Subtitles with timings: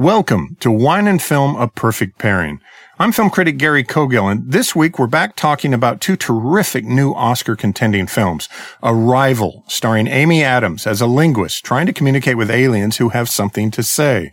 [0.00, 2.62] Welcome to Wine and Film, a perfect pairing.
[2.98, 7.12] I'm film critic Gary Cogill, and this week we're back talking about two terrific new
[7.12, 8.48] Oscar contending films.
[8.82, 13.70] Arrival, starring Amy Adams as a linguist trying to communicate with aliens who have something
[13.72, 14.32] to say.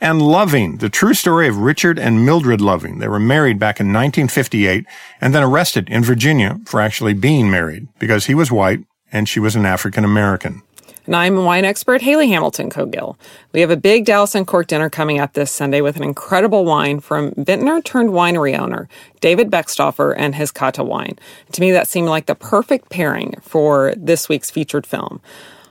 [0.00, 3.00] And Loving, the true story of Richard and Mildred Loving.
[3.00, 4.86] They were married back in 1958
[5.20, 9.40] and then arrested in Virginia for actually being married because he was white and she
[9.40, 10.62] was an African American.
[11.08, 13.16] And I'm wine expert Hayley Hamilton Cogill.
[13.52, 17.00] We have a big Dallas Uncorked dinner coming up this Sunday with an incredible wine
[17.00, 18.90] from vintner turned winery owner
[19.22, 21.18] David Beckstoffer and his Kata wine.
[21.52, 25.22] To me, that seemed like the perfect pairing for this week's featured film.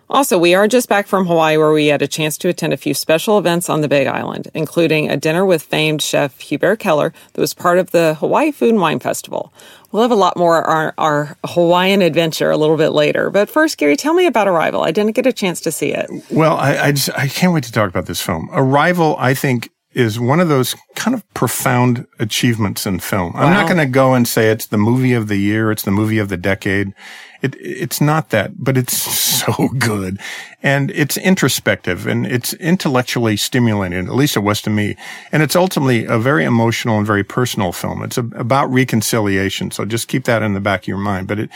[0.09, 2.77] Also, we are just back from Hawaii where we had a chance to attend a
[2.77, 7.13] few special events on the Big Island, including a dinner with famed chef Hubert Keller
[7.33, 9.53] that was part of the Hawaii Food and Wine Festival.
[9.91, 13.29] We'll have a lot more our, our Hawaiian adventure a little bit later.
[13.29, 14.83] But first, Gary, tell me about Arrival.
[14.83, 16.09] I didn't get a chance to see it.
[16.29, 18.49] Well, I, I, just, I can't wait to talk about this film.
[18.51, 23.33] Arrival, I think, is one of those kind of profound achievements in film.
[23.33, 23.41] Wow.
[23.41, 25.91] I'm not going to go and say it's the movie of the year, it's the
[25.91, 26.93] movie of the decade.
[27.41, 28.95] It, it's not that, but it's
[29.45, 30.19] so good.
[30.61, 34.95] And it's introspective and it's intellectually stimulating, at least it was to me.
[35.31, 38.03] And it's ultimately a very emotional and very personal film.
[38.03, 39.71] It's a, about reconciliation.
[39.71, 41.27] So just keep that in the back of your mind.
[41.27, 41.49] But it,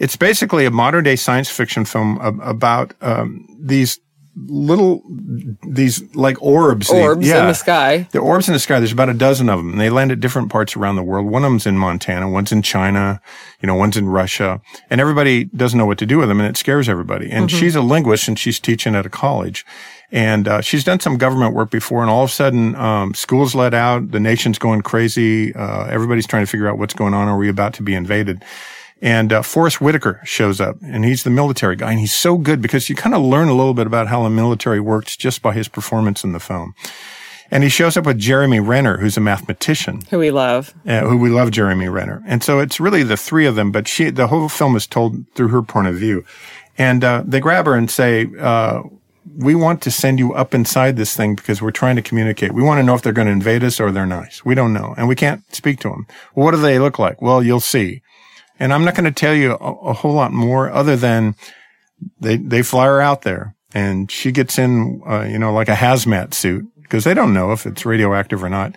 [0.00, 4.00] it's basically a modern day science fiction film about, um, these
[4.36, 5.02] little
[5.62, 8.08] these like orbs orbs yeah, in the sky.
[8.10, 10.20] The orbs in the sky there's about a dozen of them and they land at
[10.20, 11.26] different parts around the world.
[11.26, 13.20] One of them's in montana one's in china
[13.60, 16.48] you know one's in russia and everybody doesn't know what to do with them and
[16.48, 17.30] it scares everybody.
[17.30, 17.58] And mm-hmm.
[17.58, 19.64] she's a linguist and she's teaching at a college
[20.10, 23.54] and uh, she's done some government work before and all of a sudden um, schools
[23.54, 27.28] let out the nation's going crazy uh, everybody's trying to figure out what's going on
[27.28, 28.44] are we about to be invaded
[29.04, 32.62] and uh, Forest Whitaker shows up, and he's the military guy, and he's so good
[32.62, 35.52] because you kind of learn a little bit about how the military works just by
[35.52, 36.74] his performance in the film.
[37.50, 40.00] And he shows up with Jeremy Renner, who's a mathematician.
[40.08, 40.72] Who we love.
[40.86, 42.22] Uh, who we love, Jeremy Renner.
[42.26, 45.30] And so it's really the three of them, but she, the whole film is told
[45.34, 46.24] through her point of view.
[46.78, 48.84] And uh, they grab her and say, uh,
[49.36, 52.52] we want to send you up inside this thing because we're trying to communicate.
[52.52, 54.46] We want to know if they're going to invade us or they're nice.
[54.46, 54.94] We don't know.
[54.96, 56.06] And we can't speak to them.
[56.34, 57.20] Well, what do they look like?
[57.20, 58.00] Well, you'll see.
[58.58, 61.34] And I'm not going to tell you a, a, whole lot more other than
[62.20, 65.74] they, they fly her out there and she gets in, uh, you know, like a
[65.74, 68.76] hazmat suit because they don't know if it's radioactive or not.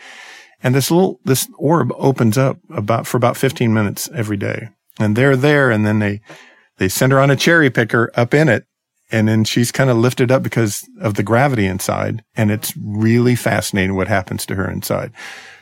[0.64, 4.70] And this little, this orb opens up about, for about 15 minutes every day.
[5.00, 6.22] And they're there and then they,
[6.78, 8.66] they send her on a cherry picker up in it.
[9.12, 12.24] And then she's kind of lifted up because of the gravity inside.
[12.36, 15.12] And it's really fascinating what happens to her inside.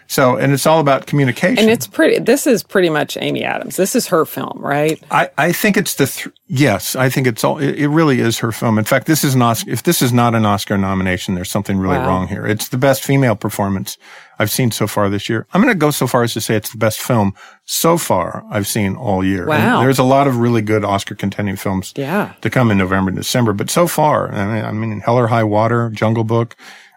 [0.08, 1.58] So, and it's all about communication.
[1.58, 3.76] And it's pretty, this is pretty much Amy Adams.
[3.76, 5.02] This is her film, right?
[5.10, 8.38] I, I think it's the, th- yes, I think it's all, it, it, really is
[8.40, 8.78] her film.
[8.78, 11.78] In fact, this is an Oscar, if this is not an Oscar nomination, there's something
[11.78, 12.08] really wow.
[12.08, 12.46] wrong here.
[12.46, 13.98] It's the best female performance
[14.38, 15.48] I've seen so far this year.
[15.54, 17.34] I'm going to go so far as to say it's the best film
[17.64, 19.48] so far I've seen all year.
[19.48, 19.80] Wow.
[19.80, 22.34] And there's a lot of really good Oscar contending films yeah.
[22.42, 25.28] to come in November and December, but so far, I mean, I mean Hell or
[25.28, 26.56] High Water, Jungle Book,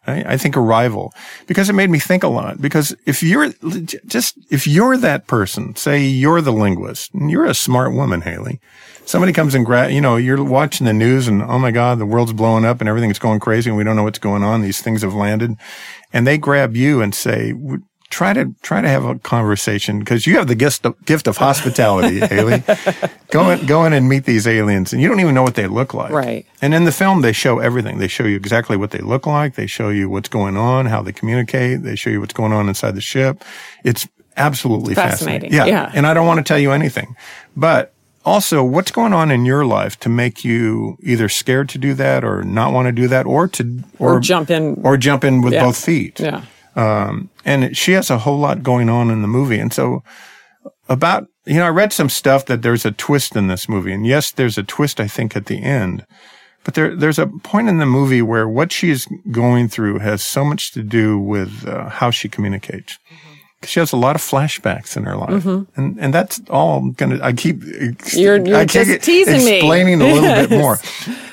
[0.09, 1.13] I, think Arrival
[1.47, 2.61] because it made me think a lot.
[2.61, 3.51] Because if you're
[4.07, 8.61] just, if you're that person, say you're the linguist and you're a smart woman, Hayley,
[9.05, 12.07] somebody comes and grab, you know, you're watching the news and oh my God, the
[12.07, 14.63] world's blowing up and everything's going crazy and we don't know what's going on.
[14.63, 15.57] These things have landed
[16.13, 17.53] and they grab you and say,
[18.11, 21.37] try to try to have a conversation because you have the gift of, gift of
[21.37, 22.63] hospitality, Hayley.
[23.31, 25.67] Go in, go in and meet these aliens, and you don't even know what they
[25.67, 26.11] look like.
[26.11, 26.47] Right.
[26.63, 27.99] And in the film, they show everything.
[27.99, 29.55] They show you exactly what they look like.
[29.55, 31.83] They show you what's going on, how they communicate.
[31.83, 33.45] They show you what's going on inside the ship.
[33.85, 35.51] It's absolutely fascinating.
[35.51, 35.73] fascinating.
[35.75, 35.85] Yeah.
[35.85, 35.93] yeah.
[35.95, 37.17] And I don't want to tell you anything,
[37.57, 37.93] but
[38.25, 42.25] also what's going on in your life to make you either scared to do that
[42.25, 45.43] or not want to do that or to or, or jump in or jump in
[45.43, 45.65] with yeah.
[45.65, 46.21] both feet.
[46.21, 46.45] Yeah.
[46.79, 49.59] Um, and she has a whole lot going on in the movie.
[49.59, 50.05] And so
[50.89, 53.93] about, you know, I read some stuff that there's a twist in this movie.
[53.93, 56.07] And yes, there's a twist, I think, at the end.
[56.63, 60.45] But there, there's a point in the movie where what she's going through has so
[60.45, 62.99] much to do with uh, how she communicates.
[63.13, 63.28] Mm-hmm
[63.65, 65.81] she has a lot of flashbacks in her life, mm-hmm.
[65.81, 67.19] and and that's all I'm gonna.
[67.23, 67.63] I keep
[68.13, 69.57] you're, you're I just teasing me.
[69.57, 70.11] explaining me.
[70.11, 70.79] a little bit more.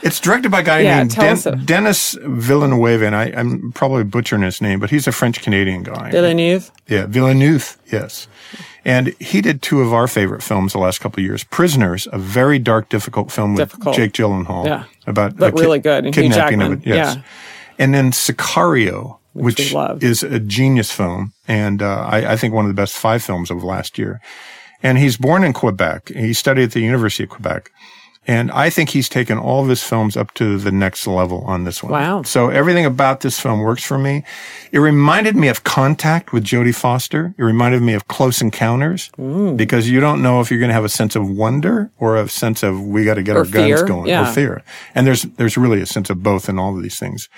[0.01, 4.41] It's directed by a guy yeah, named Den- Denis Villeneuve, and I, am probably butchering
[4.41, 6.09] his name, but he's a French Canadian guy.
[6.09, 6.71] Villeneuve.
[6.87, 7.77] Yeah, Villeneuve.
[7.91, 8.27] Yes.
[8.83, 11.43] And he did two of our favorite films the last couple of years.
[11.43, 13.97] Prisoners, a very dark, difficult film difficult.
[13.97, 14.65] with Jake Gyllenhaal.
[14.65, 14.83] Yeah.
[15.07, 16.05] About but really good.
[16.05, 16.85] And kidnapping of it.
[16.85, 17.15] Yes.
[17.15, 17.21] Yeah.
[17.79, 22.69] And then Sicario, which, is a genius film, and uh, I, I, think one of
[22.69, 24.21] the best five films of last year.
[24.81, 26.09] And he's born in Quebec.
[26.09, 27.71] He studied at the University of Quebec.
[28.27, 31.63] And I think he's taken all of his films up to the next level on
[31.63, 31.91] this one.
[31.91, 32.23] Wow.
[32.23, 34.23] So everything about this film works for me.
[34.71, 37.35] It reminded me of Contact with Jodie Foster.
[37.37, 39.57] It reminded me of Close Encounters Mm.
[39.57, 42.27] because you don't know if you're going to have a sense of wonder or a
[42.27, 44.27] sense of we got to get Or our guns going yeah.
[44.27, 44.63] or fear.
[44.95, 47.29] And there's, there's really a sense of both in all of these things.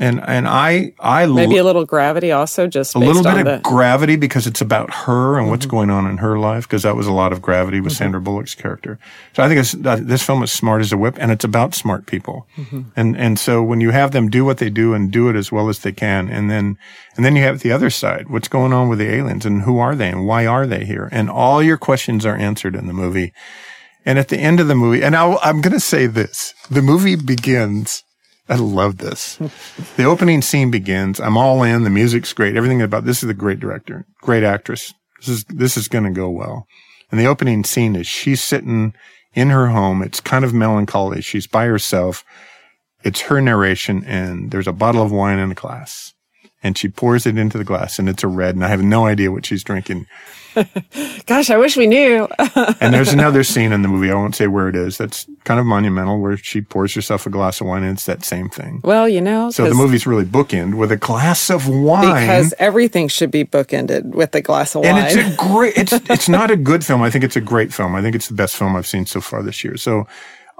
[0.00, 1.36] And, and I, I love.
[1.36, 3.56] Maybe a little gravity also, just a little bit the.
[3.56, 5.76] of gravity because it's about her and what's Mm-hmm.
[5.76, 8.54] going on in her life because that was a lot of gravity with Sandra Bullock's
[8.54, 8.98] character.
[9.34, 11.74] So I think it's, that this film is smart as a whip and it's about
[11.74, 12.46] smart people.
[12.56, 12.82] Mm-hmm.
[12.94, 15.50] And and so when you have them do what they do and do it as
[15.50, 16.78] well as they can, and then
[17.16, 19.78] and then you have the other side, what's going on with the aliens and who
[19.78, 21.08] are they and why are they here?
[21.10, 23.32] And all your questions are answered in the movie.
[24.06, 26.82] And at the end of the movie, and I'll, I'm going to say this: the
[26.82, 28.04] movie begins.
[28.48, 29.38] I love this.
[29.96, 31.20] The opening scene begins.
[31.20, 31.84] I'm all in.
[31.84, 32.56] The music's great.
[32.56, 34.94] Everything about this is a great director, great actress.
[35.18, 36.66] This is this is going to go well.
[37.10, 38.94] And the opening scene is she's sitting
[39.34, 40.02] in her home.
[40.02, 41.20] It's kind of melancholy.
[41.20, 42.24] She's by herself.
[43.04, 46.14] It's her narration, and there's a bottle of wine in a glass,
[46.62, 48.56] and she pours it into the glass, and it's a red.
[48.56, 50.06] And I have no idea what she's drinking.
[51.26, 52.28] Gosh, I wish we knew.
[52.80, 54.10] And there's another scene in the movie.
[54.10, 54.98] I won't say where it is.
[54.98, 58.24] That's kind of monumental, where she pours herself a glass of wine, and it's that
[58.24, 58.80] same thing.
[58.84, 62.02] well, you know, So the movie's really bookend with a glass of wine.
[62.20, 64.96] because everything should be bookended with a glass of wine.
[64.96, 67.02] and it's a great, it's, it's not a good film.
[67.02, 67.94] I think it's a great film.
[67.94, 69.76] I think it's the best film I've seen so far this year.
[69.76, 70.06] So,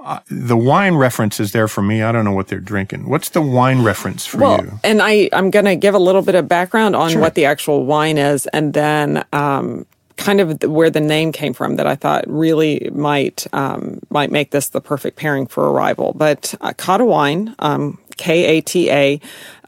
[0.09, 2.01] uh, the wine reference is there for me.
[2.01, 3.07] I don't know what they're drinking.
[3.07, 4.79] What's the wine reference for well, you?
[4.83, 7.85] and I, I'm going to give a little bit of background on what the actual
[7.85, 9.85] wine is, and then um,
[10.17, 14.49] kind of where the name came from that I thought really might um, might make
[14.49, 16.13] this the perfect pairing for Arrival.
[16.15, 19.21] But uh, Kata wine, um, K A T A.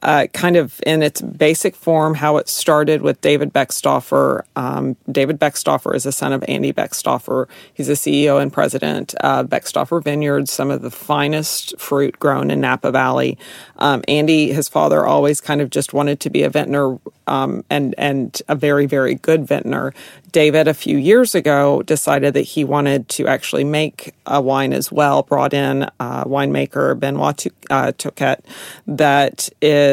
[0.03, 4.43] Uh, kind of in its basic form, how it started with David Beckstoffer.
[4.55, 7.47] Um, David Beckstoffer is the son of Andy Beckstoffer.
[7.73, 12.61] He's the CEO and president of Beckstoffer Vineyards, some of the finest fruit grown in
[12.61, 13.37] Napa Valley.
[13.77, 17.95] Um, Andy, his father, always kind of just wanted to be a vintner um, and
[17.97, 19.93] and a very very good vintner.
[20.31, 24.91] David, a few years ago, decided that he wanted to actually make a wine as
[24.91, 25.23] well.
[25.23, 28.41] Brought in a winemaker Benoit uh, Touquette,
[28.87, 29.90] that is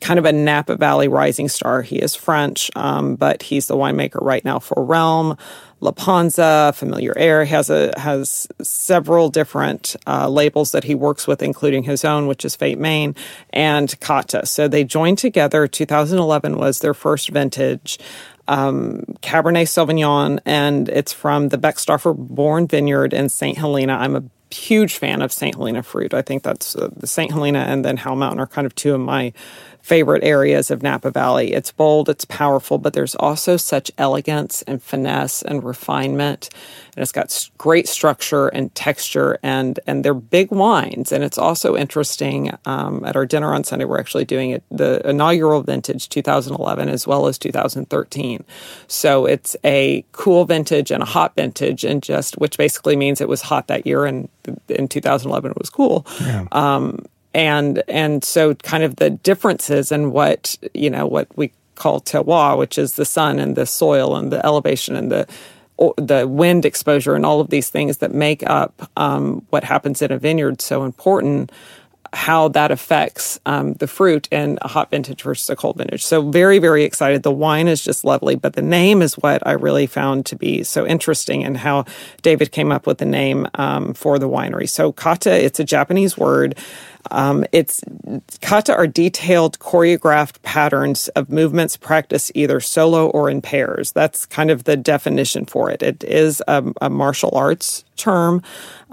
[0.00, 1.82] kind of a Napa Valley rising star.
[1.82, 5.36] He is French, um, but he's the winemaker right now for Realm.
[5.80, 11.42] La Panza, Familiar Air has a has several different uh, labels that he works with,
[11.42, 13.14] including his own, which is Fait-Main,
[13.50, 14.46] and Kata.
[14.46, 15.66] So they joined together.
[15.66, 17.98] 2011 was their first vintage
[18.48, 23.58] um, Cabernet Sauvignon, and it's from the Beckstoffer Bourn Vineyard in St.
[23.58, 23.94] Helena.
[23.94, 25.54] I'm a huge fan of St.
[25.54, 26.14] Helena fruit.
[26.14, 27.32] I think that's uh, the St.
[27.32, 29.32] Helena and then Howell Mountain are kind of two of my
[29.86, 31.52] favorite areas of Napa Valley.
[31.52, 36.50] It's bold, it's powerful, but there's also such elegance and finesse and refinement.
[36.96, 41.12] And it's got great structure and texture, and and they're big wines.
[41.12, 42.52] And it's also interesting.
[42.64, 47.06] Um, at our dinner on Sunday, we're actually doing it the inaugural vintage 2011 as
[47.06, 48.44] well as 2013.
[48.88, 53.28] So it's a cool vintage and a hot vintage, and just which basically means it
[53.28, 54.28] was hot that year, and
[54.68, 56.04] in 2011 it was cool
[57.36, 62.56] and and so kind of the differences in what you know what we call terroir,
[62.56, 65.28] which is the sun and the soil and the elevation and the
[65.98, 70.10] the wind exposure and all of these things that make up um, what happens in
[70.10, 71.52] a vineyard so important
[72.16, 76.02] how that affects um, the fruit in a hot vintage versus a cold vintage.
[76.02, 77.22] So very, very excited.
[77.22, 80.64] The wine is just lovely, but the name is what I really found to be
[80.64, 81.84] so interesting and how
[82.22, 84.66] David came up with the name um, for the winery.
[84.66, 86.56] So kata, it's a Japanese word.
[87.10, 87.82] Um, it's
[88.40, 93.92] kata are detailed choreographed patterns of movements practiced either solo or in pairs.
[93.92, 95.82] That's kind of the definition for it.
[95.82, 98.42] It is a, a martial arts term.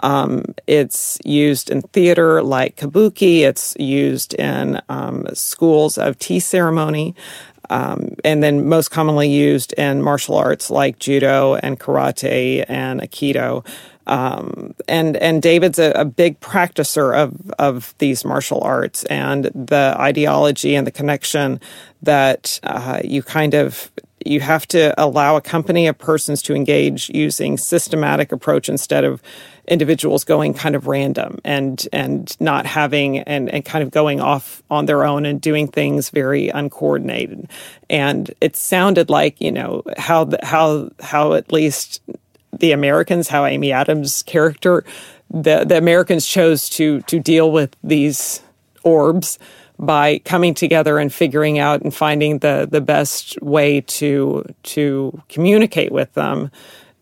[0.01, 3.41] Um, it's used in theater like kabuki.
[3.41, 7.15] It's used in um, schools of tea ceremony.
[7.69, 13.65] Um, and then most commonly used in martial arts like judo and karate and aikido.
[14.05, 19.95] Um, and and David's a, a big practicer of of these martial arts and the
[19.98, 21.62] ideology and the connection
[22.01, 23.91] that uh, you kind of
[24.25, 29.22] you have to allow a company of persons to engage using systematic approach instead of
[29.68, 34.62] individuals going kind of random and and not having and, and kind of going off
[34.70, 37.50] on their own and doing things very uncoordinated.
[37.89, 42.01] And it sounded like you know how how how at least
[42.51, 44.84] the Americans how Amy Adams character
[45.30, 48.42] the the Americans chose to to deal with these
[48.84, 49.39] orbs
[49.80, 55.92] by coming together and figuring out and finding the the best way to to communicate
[55.92, 56.51] with them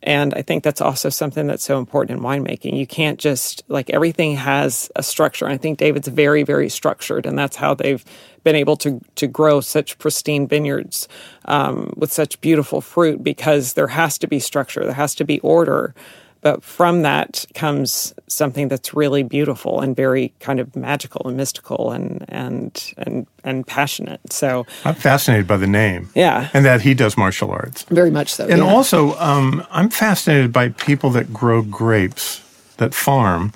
[0.04, 2.76] and I think that's also something that's so important in winemaking.
[2.76, 5.48] You can't just like everything has a structure.
[5.48, 8.04] I think David's very, very structured, and that's how they've
[8.44, 11.08] been able to to grow such pristine vineyards
[11.46, 15.40] um, with such beautiful fruit because there has to be structure, there has to be
[15.42, 15.94] order.
[16.42, 21.92] But from that comes something that's really beautiful and very kind of magical and mystical
[21.92, 24.22] and and and and passionate.
[24.34, 26.10] So I'm fascinated by the name.
[26.16, 26.50] Yeah.
[26.54, 27.84] And that he does martial arts.
[27.84, 28.48] Very much so.
[28.48, 28.74] And yeah.
[28.74, 32.42] also, um, I'm fascinated by people that grow grapes,
[32.78, 33.54] that farm,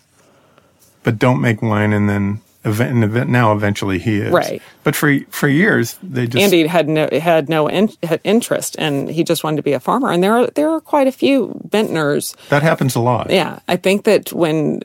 [1.04, 4.32] but don't make wine and then event, and event now eventually he is.
[4.32, 4.62] Right.
[4.84, 9.10] But for for years they just Andy had no had no in, had interest, and
[9.10, 10.12] he just wanted to be a farmer.
[10.12, 12.36] And there are there are quite a few vintners.
[12.50, 13.30] That happens a lot.
[13.30, 14.82] Yeah, I think that when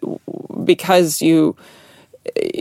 [0.64, 1.56] because you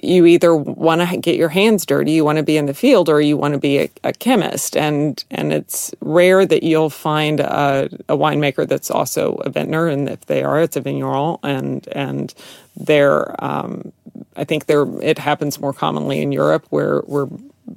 [0.04, 3.10] you either want to get your hands dirty, you want to be in the field,
[3.10, 4.76] or you want to be a, a chemist.
[4.78, 9.88] And and it's rare that you'll find a, a, winemaker that's also a vintner.
[9.88, 11.38] And if they are, it's a vigneron.
[11.44, 12.34] And and
[12.76, 13.92] they're um,
[14.36, 17.28] I think there it happens more commonly in Europe where where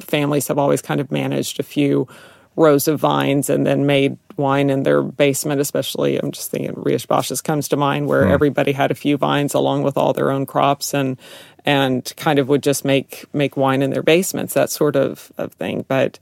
[0.01, 2.09] families have always kind of managed a few
[2.57, 7.07] rows of vines and then made wine in their basement, especially I'm just thinking Rias
[7.07, 8.31] Baixas comes to mind where mm.
[8.31, 11.19] everybody had a few vines along with all their own crops and
[11.65, 15.53] and kind of would just make make wine in their basements, that sort of, of
[15.55, 15.85] thing.
[15.89, 16.19] But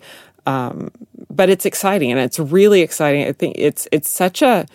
[0.46, 0.90] um,
[1.30, 3.26] but it's exciting and it's really exciting.
[3.26, 4.66] I think it's it's such a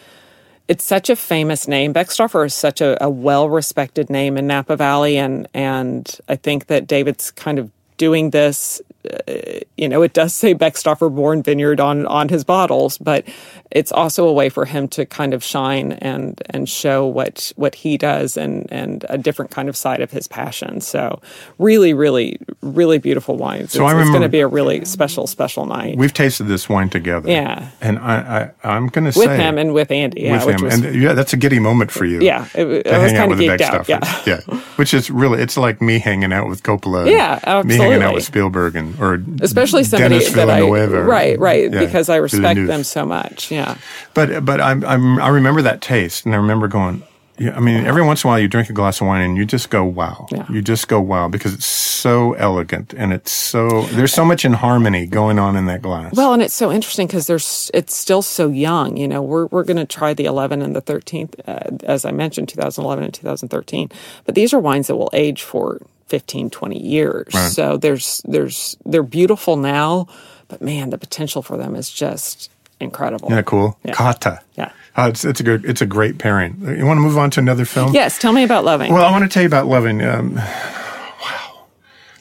[0.67, 1.93] it's such a famous name.
[1.93, 6.67] Beckstoffer is such a, a well respected name in Napa Valley, and and I think
[6.67, 11.79] that David's kind of doing this Uh, you know, it does say Beckstoffer Bourn Vineyard
[11.79, 13.25] on on his bottles, but
[13.71, 17.75] it's also a way for him to kind of shine and and show what what
[17.75, 20.81] he does and and a different kind of side of his passion.
[20.81, 21.21] So
[21.57, 23.71] really, really, really beautiful wines.
[23.71, 25.97] So it's, it's going to be a really special, special night.
[25.97, 27.29] We've tasted this wine together.
[27.29, 30.21] Yeah, and I, I am going to say with him and with Andy.
[30.21, 32.21] Yeah, with him, was, and yeah, that's a giddy moment for you.
[32.21, 33.89] Yeah, it, I was kind of geeked out.
[33.89, 34.39] Yeah, yeah,
[34.77, 37.09] which is really it's like me hanging out with Coppola.
[37.09, 37.77] Yeah, absolutely.
[37.77, 41.79] Me hanging out with Spielberg and or especially somebody Dennis that I right, right, Yeah,
[41.85, 42.67] because I respect Villeneuve.
[42.67, 43.51] them so much.
[43.51, 43.77] Yeah,
[44.13, 47.03] But but I'm, I'm I remember that taste, and I remember going.
[47.37, 49.37] Yeah, I mean, every once in a while you drink a glass of wine and
[49.37, 50.27] you just go wow.
[50.31, 50.45] Yeah.
[50.49, 54.53] You just go wow because it's so elegant and it's so there's so much in
[54.53, 56.13] harmony going on in that glass.
[56.15, 58.97] Well, and it's so interesting because there's it's still so young.
[58.97, 62.11] You know, we're we're going to try the 11 and the 13th, uh, as I
[62.11, 63.89] mentioned, 2011 and 2013.
[64.25, 67.33] But these are wines that will age for 15, 20 years.
[67.33, 67.51] Right.
[67.51, 70.07] So there's there's they're beautiful now,
[70.47, 72.49] but man, the potential for them is just
[72.79, 73.27] incredible.
[73.27, 73.77] Isn't that cool?
[73.83, 73.93] Yeah.
[73.93, 74.41] Kata.
[74.55, 74.71] Yeah.
[74.97, 76.55] Uh, it's, it's a good, it's a great pairing.
[76.61, 77.93] You want to move on to another film?
[77.93, 78.93] Yes, tell me about loving.
[78.93, 80.01] Well, I want to tell you about Loving.
[80.01, 81.65] Um, wow.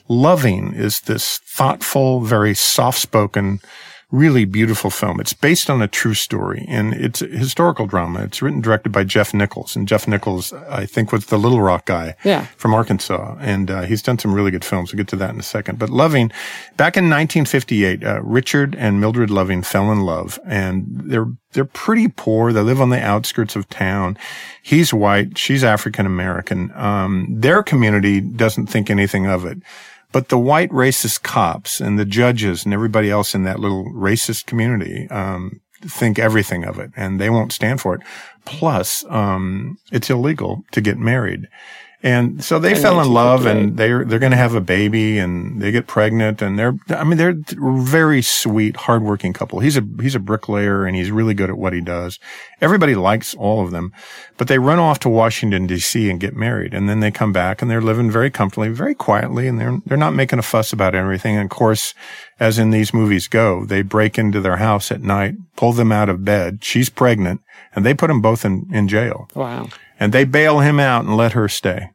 [0.09, 3.61] Loving is this thoughtful, very soft spoken,
[4.15, 5.19] really beautiful film.
[5.21, 8.23] It's based on a true story and it's a historical drama.
[8.23, 9.75] It's written and directed by Jeff Nichols.
[9.75, 12.47] And Jeff Nichols, I think, was the Little Rock guy Yeah.
[12.57, 13.37] from Arkansas.
[13.41, 14.93] And uh, he's done some really good films.
[14.93, 15.79] We'll get to that in a second.
[15.81, 16.29] But Loving,
[16.77, 22.09] back in 1958, uh, Richard and Mildred Loving fell in love and they're they're pretty
[22.09, 22.53] poor.
[22.53, 24.19] They live on the outskirts of town.
[24.61, 25.39] He's white.
[25.39, 26.73] She's African American.
[26.75, 29.59] Um, their community doesn't think anything of it.
[30.15, 34.47] But the white racist cops and the judges and everybody else in that little racist
[34.47, 38.01] community, um, think everything of it and they won't stand for it.
[38.45, 41.49] Plus, um, it's illegal to get married.
[42.05, 45.19] And so they In fell in love and they're, they're going to have a baby
[45.19, 49.61] and they get pregnant and they're, I mean, they're very sweet, hardworking couple.
[49.61, 52.19] He's a, he's a bricklayer and he's really good at what he does.
[52.61, 53.91] Everybody likes all of them,
[54.37, 56.75] but they run off to Washington DC and get married.
[56.75, 59.97] And then they come back and they're living very comfortably, very quietly and they're, they're
[59.97, 61.37] not making a fuss about everything.
[61.37, 61.95] And of course,
[62.39, 66.11] as in these movies go, they break into their house at night, pull them out
[66.11, 66.59] of bed.
[66.63, 67.41] She's pregnant
[67.75, 69.71] and they put them both in, in jail wow.
[69.99, 71.89] and they bail him out and let her stay.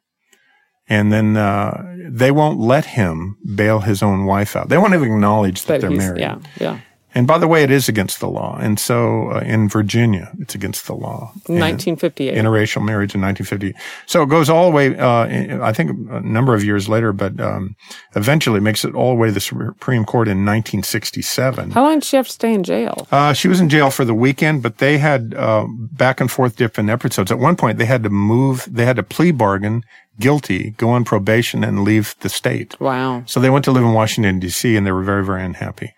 [0.90, 4.70] And then uh, they won't let him bail his own wife out.
[4.70, 6.20] They won't even acknowledge that But they're married.
[6.22, 6.80] yeah, yeah.
[7.16, 8.58] And by the way, it is against the law.
[8.60, 11.32] And so uh, in Virginia, it's against the law.
[11.48, 12.36] And 1958.
[12.36, 13.74] Interracial marriage in 1950.
[14.06, 17.40] So it goes all the way, uh, I think a number of years later, but
[17.40, 17.76] um,
[18.16, 21.72] eventually makes it all the way to the Supreme Court in 1967.
[21.72, 23.08] How long did she have to stay in jail?
[23.12, 26.56] Uh, she was in jail for the weekend, but they had uh, back and forth
[26.58, 27.32] different episodes.
[27.32, 29.84] At one point, they had to move, they had to plea bargain
[30.20, 32.80] guilty, go on probation, and leave the state.
[32.80, 33.24] Wow.
[33.26, 35.94] So they went to live in Washington, D.C., and they were very, very unhappy.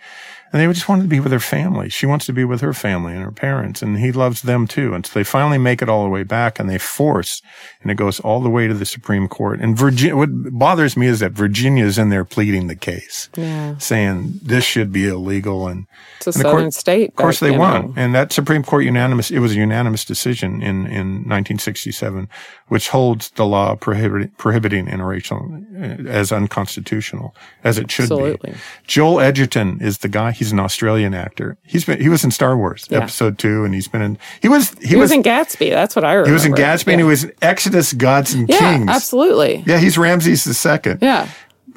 [0.54, 1.90] And they just wanted to be with their family.
[1.90, 4.94] She wants to be with her family and her parents, and he loves them too.
[4.94, 7.42] And so they finally make it all the way back, and they force,
[7.82, 9.60] and it goes all the way to the Supreme Court.
[9.62, 13.78] And Virginia, what bothers me is that Virginia is in there pleading the case, Yeah.
[13.78, 17.10] saying this should be illegal, and It's a and the southern court- state.
[17.10, 19.32] of course, they won, know, and that Supreme Court unanimous.
[19.32, 22.28] It was a unanimous decision in in 1967,
[22.68, 28.16] which holds the law prohibiting prohibiting interracial uh, as unconstitutional, as it should be.
[28.16, 28.52] Absolutely.
[28.52, 28.58] be.
[28.88, 30.32] Joel Edgerton is the guy.
[30.42, 31.56] He's an Australian actor.
[31.64, 32.98] He's been he was in Star Wars Yeah.
[33.04, 35.70] Episode Two, and he's been in he was he, He was in Gatsby.
[35.70, 36.30] That's what I remember.
[36.30, 36.94] he was in Gatsby, Yeah.
[36.94, 38.90] and he was in Exodus, Gods and yeah, Kings.
[38.90, 39.64] absolutely.
[39.68, 40.98] Yeah, he's Ramses the second.
[41.04, 41.28] Yeah.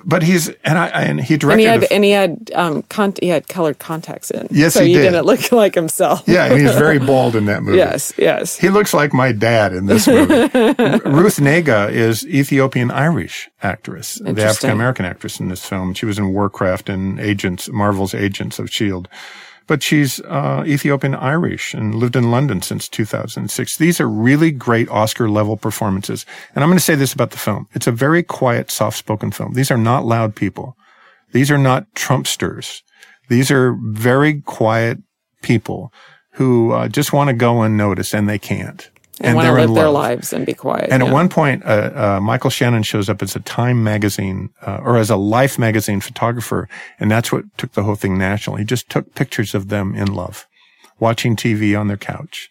[0.07, 1.61] But he's and I and he And directed.
[1.61, 4.47] he had and he had um con- he had colored contacts in.
[4.51, 5.11] Yes, so he you did.
[5.13, 6.23] didn't look like himself.
[6.27, 7.79] yeah, and he's very bald in that movie.
[7.79, 8.57] Yes, yes.
[8.57, 10.35] He looks like my dad in this movie.
[11.09, 15.95] Ruth Negga is Ethiopian Irish actress, the African American actress in this film.
[15.95, 19.09] She was in Warcraft and Agents, Marvel's Agents of Shield.
[19.66, 23.78] But she's uh, Ethiopian Irish and lived in London since 2006.
[23.78, 26.26] These are really great Oscar level performances.
[26.54, 27.66] And I'm going to say this about the film.
[27.73, 29.54] It's a very quiet, soft spoken film.
[29.54, 30.76] These are not loud people.
[31.33, 32.83] These are not Trumpsters.
[33.28, 34.99] These are very quiet
[35.42, 35.92] people
[36.33, 38.90] who uh, just want to go unnoticed and they can't.
[39.21, 40.88] And, want to live their lives and be quiet.
[40.90, 41.09] And yeah.
[41.09, 44.97] at one point, uh, uh, Michael Shannon shows up as a Time magazine, uh, or
[44.97, 46.68] as a Life magazine photographer.
[46.99, 48.56] And that's what took the whole thing national.
[48.56, 50.49] He just took pictures of them in love,
[50.99, 52.50] watching TV on their couch,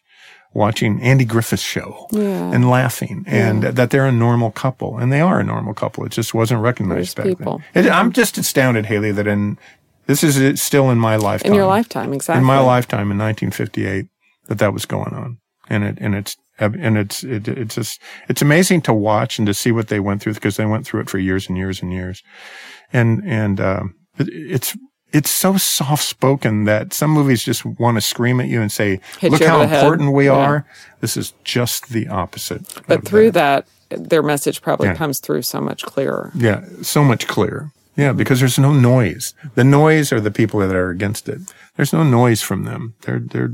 [0.53, 4.98] watching Andy Griffith's show and laughing and that they're a normal couple.
[4.98, 6.05] And they are a normal couple.
[6.05, 7.62] It just wasn't recognized There's back people.
[7.74, 7.86] then.
[7.88, 9.58] It, I'm just astounded, Hayley, that in,
[10.05, 11.51] this is still in my lifetime.
[11.51, 12.39] in your lifetime, exactly.
[12.39, 14.08] In my lifetime in 1958
[14.48, 15.39] that that was going on.
[15.70, 19.53] And it, and it's, and it's, it, it's just, it's amazing to watch and to
[19.53, 21.91] see what they went through because they went through it for years and years and
[21.93, 22.22] years.
[22.91, 24.77] And, and, um, it, it's,
[25.13, 29.00] it's so soft spoken that some movies just want to scream at you and say,
[29.20, 30.32] Hit look how the head." important we Yeah.
[30.34, 30.65] are.
[31.01, 32.62] This is just the opposite.
[32.88, 34.96] But through that, their message probably Yeah.
[34.96, 36.32] comes through so much clearer.
[36.36, 37.72] Yeah, so much clearer.
[37.96, 39.34] Yeah, because there's no noise.
[39.56, 41.42] The noise are the people that are against it.
[41.76, 42.96] There's no noise from them.
[43.02, 43.54] They're they're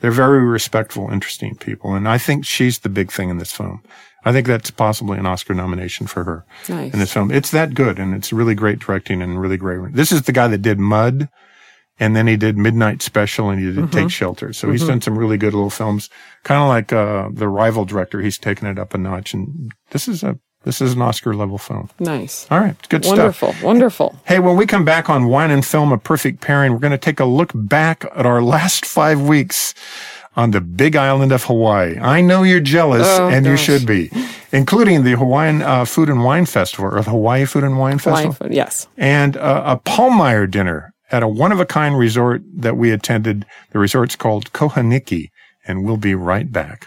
[0.00, 3.82] they're very respectful, interesting people, and I think she's the big thing in this film.
[4.24, 6.92] I think that's possibly an Oscar nomination for her Nice.
[6.92, 7.30] in this film.
[7.32, 9.94] It's that good, and it's really great directing and really great.
[9.94, 11.28] This is the guy that did Mud,
[11.98, 14.52] and then he did Midnight Special, and he did Take Shelter.
[14.52, 16.10] So he's done some really good little films,
[16.44, 18.20] kind of like uh, the rival director.
[18.20, 21.58] He's taken it up a notch, and this is a this is an Oscar level
[21.58, 21.88] film.
[21.98, 22.46] Nice.
[22.50, 23.16] All right, good stuff.
[23.42, 23.54] Wonderful.
[23.62, 24.16] Wonderful.
[24.26, 26.98] Hey, when we come back on Wine and Film, a perfect pairing, we're going to
[26.98, 29.74] take a look back at our last five weeks
[30.36, 31.98] on the big island of Hawaii.
[31.98, 34.10] I know you're jealous, Oh, and you should be,
[34.52, 38.32] including the Hawaiian uh, Food and Wine Festival, or the Hawaii Food and Wine Festival,
[38.32, 38.54] food.
[38.54, 38.86] Yes.
[38.96, 43.44] and uh, a Pahlmeyer dinner at a one-of-a-kind resort that we attended.
[43.72, 45.30] The resort's called Kohanaiki,
[45.66, 46.86] and we'll be right back.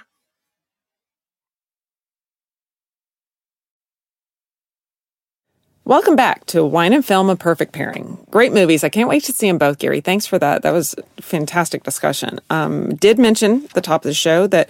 [5.85, 8.25] Welcome back to Wine and Film, a perfect pairing.
[8.31, 8.85] Great movies.
[8.85, 9.99] I can't wait to see them both, Gary.
[9.99, 10.61] Thanks for that.
[10.61, 12.39] That was fantastic discussion.
[12.49, 14.69] Um, did mention at the top of the show that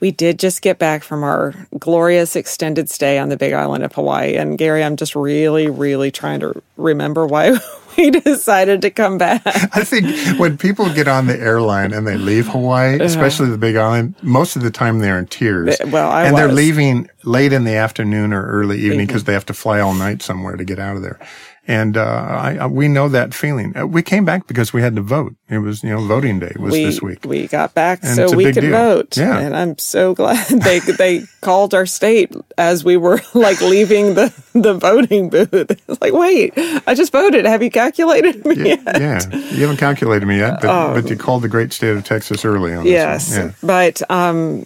[0.00, 3.92] we did just get back from our glorious extended stay on the big island of
[3.92, 4.36] Hawaii.
[4.36, 7.58] And Gary, I'm just really, really trying to remember why
[7.98, 9.42] we decided to come back.
[9.46, 13.76] I think when people get on the airline and they leave Hawaii, especially the Big
[13.76, 15.80] Island, most of the time they're in tears.
[15.80, 19.32] Uh, well, I and they're leaving late in the afternoon or early evening because they
[19.32, 21.18] have to fly all night somewhere to get out of there.
[21.66, 23.74] And uh, I, I, we know that feeling.
[23.74, 25.34] Uh, We came back because we had to vote.
[25.48, 27.24] It was, you know, voting day was we, this week.
[27.24, 28.70] We got back And so we could deal.
[28.72, 29.16] vote.
[29.16, 29.38] Yeah.
[29.38, 34.32] And I'm so glad they they called our state as we were like leaving the,
[34.52, 35.48] the voting booth.
[35.88, 36.52] It's like, wait,
[36.86, 37.46] I just voted.
[37.46, 39.00] Have you calculated me Yeah, yet?
[39.00, 42.44] yeah, you haven't calculated me yet, but, but you called the great state of Texas
[42.44, 42.94] early on this Oh.
[42.94, 43.30] Yes.
[43.30, 43.52] Yeah.
[43.62, 44.64] But um,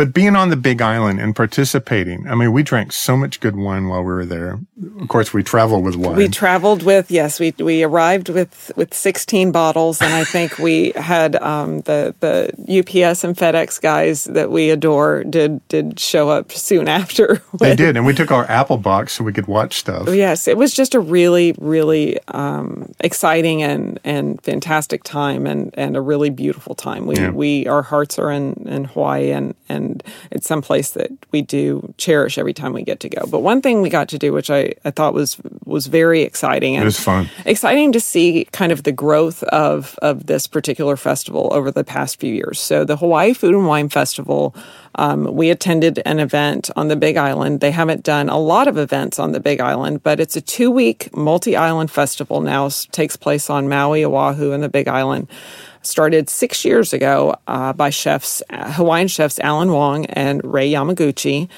[0.00, 3.54] But being on the Big Island and participating, I mean, we drank so much good
[3.54, 4.58] wine while we were there.
[4.98, 6.16] Of course, we travel with wine.
[6.16, 10.92] we traveled with yes, we we arrived with with 16 bottles, and I think we
[10.92, 16.50] had um, the the UPS and FedEx guys that we adore did did show up
[16.50, 17.42] soon after.
[17.60, 20.08] They did, and we took our Apple box so we could watch stuff.
[20.08, 25.94] Yes, it was just a really, really um, exciting and, and fantastic time, and, and
[25.94, 27.06] a really beautiful time.
[27.06, 27.30] We Yeah.
[27.32, 31.92] we our hearts are in, in Hawaii, and, and and it's someplace that we do
[31.96, 33.26] cherish every time we get to go.
[33.26, 36.74] But one thing we got to do, which I, I thought was was very exciting,
[36.74, 40.96] and it was fun, exciting to see kind of the growth of of this particular
[40.96, 42.60] festival over the past few years.
[42.60, 44.54] So the Hawaii Food and Wine Festival.
[44.96, 47.60] Um, we attended an event on the Big Island.
[47.60, 50.68] They haven't done a lot of events on the Big Island, but it's a two
[50.68, 52.66] week multi island festival now.
[52.66, 55.28] It takes place on Maui, Oahu, and the Big Island
[55.82, 61.48] started six years ago uh, by chefs, Hawaiian chefs Alan Wong and Ray Yamaguchi.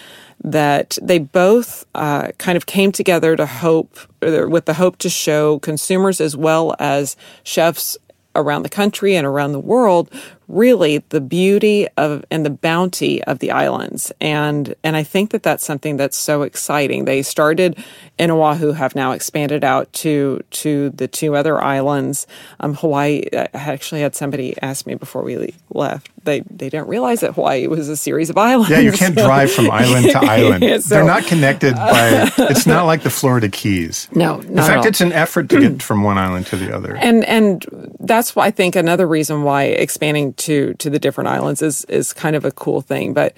[0.44, 5.61] That they both uh, kind of came together to hope, with the hope to show
[5.61, 7.96] consumers as well as chefs
[8.35, 10.11] around the country and around the world
[10.48, 14.12] really the beauty of and the bounty of the islands.
[14.20, 17.05] And and I think that that's something that's so exciting.
[17.05, 17.83] They started
[18.18, 22.26] in Oahu have now expanded out to to the two other islands.
[22.61, 26.11] Um, Hawaii I actually had somebody ask me before we left.
[26.24, 28.70] They they didn't realize that Hawaii was a series of islands.
[28.70, 30.83] Yeah you can't drive from island to island.
[30.83, 34.09] So, they're not connected by it's not like the Florida Keys.
[34.12, 36.96] No in fact it's an effort to get from one island to the other.
[36.96, 37.64] And and
[38.00, 42.12] that's why I think another reason why expanding to to the different islands is is
[42.12, 43.14] kind of a cool thing.
[43.14, 43.35] But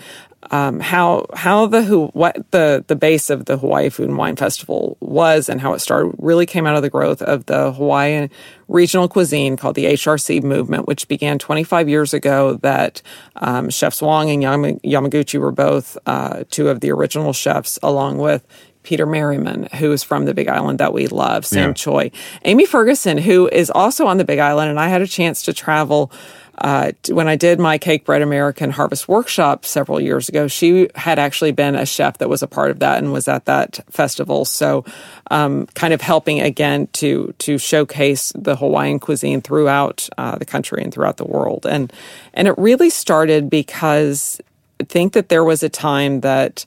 [0.50, 4.36] um, how how the who what the the base of the Hawaii Food and Wine
[4.36, 8.30] Festival was and how it started really came out of the growth of the Hawaiian
[8.68, 12.58] regional cuisine called the HRC movement, which began 25 years ago.
[12.62, 13.02] That
[13.36, 18.46] um, chefs Wong and Yamaguchi were both uh, two of the original chefs, along with
[18.82, 21.74] Peter Merriman, who is from the Big Island that we love, Sam yeah.
[21.74, 22.10] Choi,
[22.44, 25.54] Amy Ferguson, who is also on the Big Island, and I had a chance to
[25.54, 26.12] travel
[26.58, 31.52] uh, when I did my Cakebread American Harvest workshop several years ago, she had actually
[31.52, 34.44] been a chef that was a part of that and was at that festival.
[34.44, 34.84] So,
[35.30, 40.82] um, kind of helping again to to showcase the Hawaiian cuisine throughout uh, the country
[40.82, 41.66] and throughout the world.
[41.66, 41.92] And
[42.32, 44.40] and it really started because
[44.80, 46.66] I think that there was a time that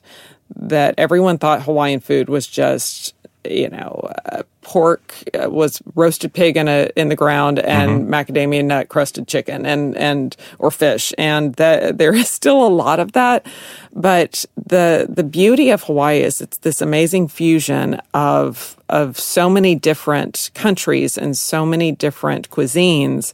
[0.56, 6.54] that everyone thought Hawaiian food was just you know, uh, pork uh, was roasted pig
[6.54, 8.12] in a in the ground and mm-hmm.
[8.12, 13.00] macadamia nut crusted chicken and and or fish, and that there is still a lot
[13.00, 13.46] of that.
[13.94, 19.74] But the the beauty of Hawaii is it's this amazing fusion of of so many
[19.74, 23.32] different countries and so many different cuisines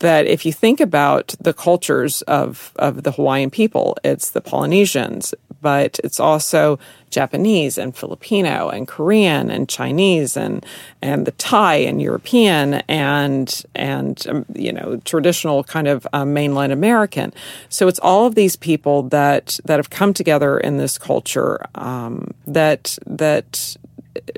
[0.00, 5.34] that if you think about the cultures of, of the Hawaiian people, it's the Polynesians,
[5.60, 6.78] but it's also
[7.10, 10.64] Japanese and Filipino and Korean and Chinese and
[11.02, 16.72] and the Thai and European and and um, you know traditional kind of um, mainland
[16.72, 17.32] American.
[17.68, 22.34] So it's all of these people that that have come together in this culture um,
[22.46, 23.76] that that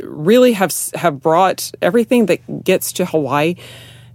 [0.02, 3.56] really have have brought everything that gets to Hawaii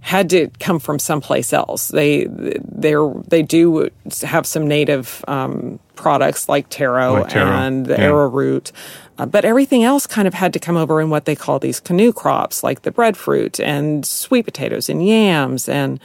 [0.06, 1.88] had to come from someplace else.
[1.88, 2.94] They they
[3.26, 3.90] they do
[4.22, 7.50] have some native um, products like taro, like taro.
[7.50, 8.04] and the yeah.
[8.04, 8.70] arrowroot,
[9.18, 11.80] uh, but everything else kind of had to come over in what they call these
[11.80, 15.98] canoe crops, like the breadfruit and sweet potatoes and yams and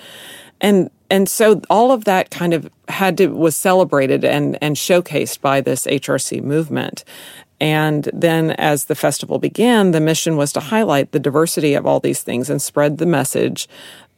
[0.59, 5.41] and and so all of that kind of had to was celebrated and and showcased
[5.41, 7.03] by this HRC movement.
[7.61, 11.99] And then as the festival began, the mission was to highlight the diversity of all
[11.99, 13.69] these things and spread the message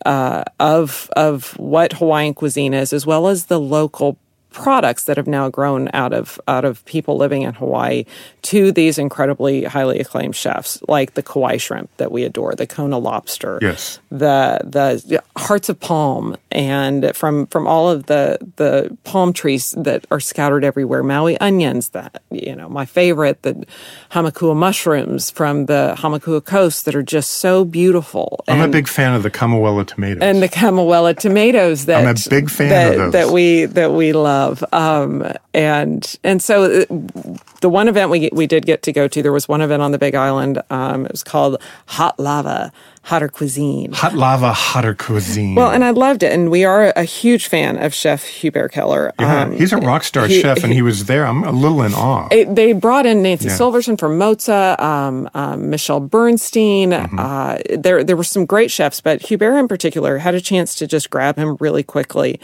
[0.06, 4.18] uh, of of what Hawaiian cuisine is, as well as the local
[4.54, 8.06] products that have now grown out of out of people living in Hawaii
[8.44, 12.98] to these incredibly highly acclaimed chefs, like the Kauai shrimp that we adore, the Kona
[12.98, 19.34] lobster, yes, the the hearts of palm, and from from all of the the palm
[19.34, 21.04] trees that are scattered everywhere.
[21.04, 23.66] Maui onions, that you know, my favorite, the
[24.12, 28.44] hamakua mushrooms from the hamakua coast that are just so beautiful.
[28.48, 32.30] I'm a big fan of the Kamuela tomatoes and the Kamuela tomatoes that I'm a
[32.30, 33.14] big fan that, of those.
[33.14, 34.64] that we that we love.
[34.72, 36.86] Um, and and so uh,
[37.62, 39.92] the one event we we did get to go to, there was one event on
[39.92, 40.62] the Big Island.
[40.70, 42.72] Um, it was called Hot Lava
[43.04, 43.92] hotter cuisine.
[43.92, 45.56] Hot lava, hotter cuisine.
[45.56, 46.32] Well, and I loved it.
[46.32, 49.12] And we are a huge fan of Chef Hubert Keller.
[49.20, 51.26] Yeah, um, he's a rock star he, chef, and he, he, was there.
[51.26, 52.30] I'm a little in awe.
[52.32, 53.56] It, they brought in Nancy yeah.
[53.56, 56.92] Silverton from Mozza, um, um, Michelle Bernstein.
[56.92, 57.20] Mm-hmm.
[57.20, 60.88] Uh, there, there were some great chefs, but Hubert in particular had a chance to
[60.88, 62.40] just grab him really quickly,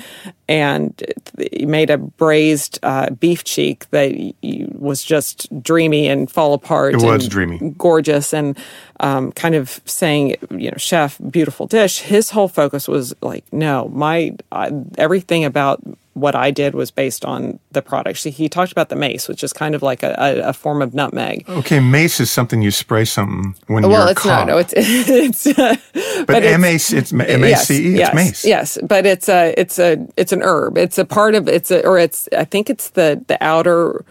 [0.50, 1.02] and
[1.54, 4.12] he made a braised uh, beef cheek that
[4.74, 6.96] was just dreamy and fall apart.
[6.96, 7.74] It was dreamy.
[7.78, 8.58] gorgeous, and
[9.00, 12.00] um, kind of saying, you know, chef, beautiful dish.
[12.00, 15.80] His whole focus was like, no, my uh, everything about
[16.14, 18.22] what I did was based on the product.
[18.24, 20.82] He, he talked about the mace, which is kind of like a, a, a form
[20.82, 21.48] of nutmeg.
[21.48, 24.48] Okay, mace is something you spray something when Well, you're it's caught.
[24.48, 24.48] not.
[24.48, 25.48] No, it's it's.
[25.48, 25.76] Uh,
[26.26, 27.92] but it's- C it's M A C E.
[27.92, 28.46] It's yes, mace.
[28.46, 30.78] Yes, but it's a it's a it's an herb.
[30.78, 34.04] It's a part of it's a or it's I think it's the the outer.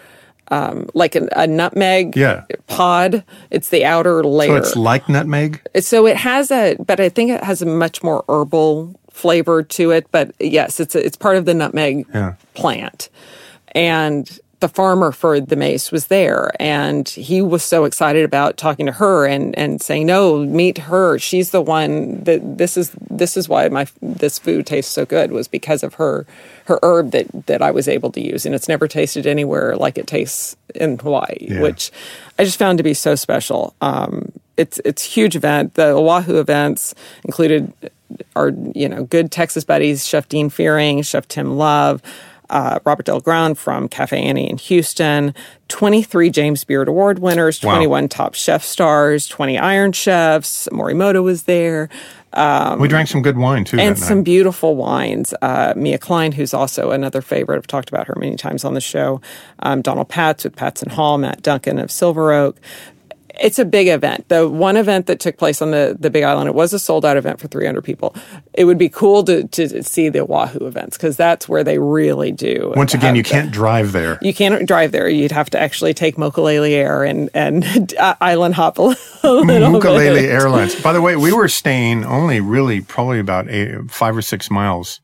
[0.50, 2.44] Um, like a, a nutmeg Yeah.
[2.68, 3.22] pod.
[3.50, 4.48] It's the outer layer.
[4.48, 5.60] So it's like nutmeg.
[5.80, 9.90] So it has a, but I think it has a much more herbal flavor to
[9.90, 10.06] it.
[10.10, 12.34] But yes, it's a, it's part of the nutmeg Yeah.
[12.54, 13.10] plant,
[13.72, 18.86] and the farmer for the mace was there, and he was so excited about talking
[18.86, 21.18] to her and and saying, "No, meet her.
[21.18, 25.30] She's the one that this is this is why my this food tastes so good
[25.30, 26.26] was because of her
[26.64, 29.96] her herb that that I was able to use, and it's never tasted anywhere like
[29.96, 31.60] it tastes in Hawaii, Yeah.
[31.62, 31.92] which
[32.38, 33.74] I just found to be so special.
[33.80, 35.74] Um, it's it's a huge event.
[35.74, 36.94] The Oahu events
[37.24, 37.72] included
[38.34, 42.02] our you know good Texas buddies, Chef Dean Fearing, Chef Tim Love.
[42.50, 45.34] Uh, Robert Del Grande from Cafe Annie in Houston,
[45.68, 47.72] 23 James Beard Award winners, Wow.
[47.72, 50.68] 21 top chef stars, 20 Iron Chefs.
[50.72, 51.88] Morimoto was there,
[52.78, 55.32] we drank some good wine too and some beautiful wines.
[55.40, 58.80] Uh, Mia Klein, who's also another favorite, I've talked about her many times on the
[58.80, 59.20] show.
[59.60, 62.56] Um, Donald Patz with Patz and Hall, Matt Duncan of Silver Oak.
[63.38, 64.28] It's a big event.
[64.28, 67.04] The one event that took place on the, the Big Island, it was a sold
[67.04, 68.14] out event for 300 people.
[68.54, 72.32] It would be cool to, to see the Oahu events because that's where they really
[72.32, 72.72] do.
[72.76, 74.18] Once again, you the- can't drive there.
[74.22, 75.08] you can't drive there.
[75.08, 79.62] You'd have to actually take Mokulele Air and and uh, island hop a little bit.
[79.62, 80.80] Ukulele Airlines.
[80.80, 85.00] By the way, we were staying only really probably about eight, five or six miles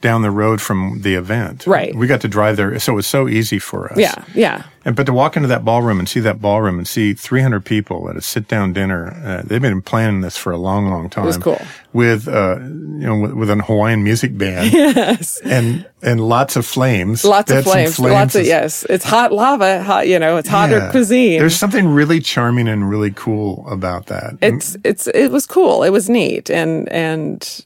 [0.00, 1.66] down the road from the event.
[1.66, 1.92] Right.
[1.94, 3.98] We got to drive there, so it was so easy for us.
[3.98, 4.62] Yeah, yeah.
[4.84, 8.08] And but to walk into that ballroom and see that ballroom and see 300 people
[8.08, 11.24] at a sit-down dinner, uh, they've been planning this for a long, long time.
[11.26, 11.60] was cool.
[11.92, 14.72] With uh, you know, with, with an Hawaiian music band.
[14.98, 15.40] Yes.
[15.44, 17.24] And and lots of flames.
[17.24, 17.98] Lots of some flames.
[17.98, 18.84] Lots of yes.
[18.88, 19.82] It's hot lava.
[19.82, 20.06] Hot.
[20.06, 20.90] You know, it's hotter Yeah.
[20.92, 21.40] cuisine.
[21.40, 24.38] There's something really charming and really cool about that.
[24.40, 25.82] it's it's it was cool.
[25.82, 27.64] It was neat, and and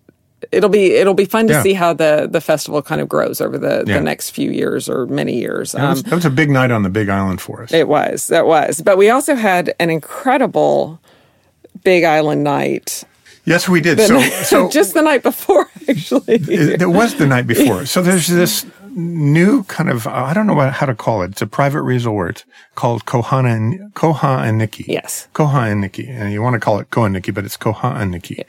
[0.53, 1.62] it'll be it'll be fun to Yeah.
[1.62, 3.95] see how the the festival kind of grows over the Yeah.
[3.99, 5.73] the next few years or many years.
[5.73, 7.73] that, was, Um, that was a big night on the Big Island for us.
[7.73, 11.01] it was that was, but we also had an incredible
[11.85, 13.03] Big Island night.
[13.45, 13.99] yes, we did.
[14.01, 16.37] So, so just the night before, actually.
[16.37, 17.87] it, it was the night before.
[17.87, 21.33] So there's this new kind of I don't know how to call it.
[21.33, 24.85] It's a private resort called Kohana and Koha and Nikki.
[24.88, 25.28] Yes.
[25.35, 28.00] Koha and Nikki, and you want to call it Koha and Nikki, but it's Koha
[28.00, 28.44] and Nikki.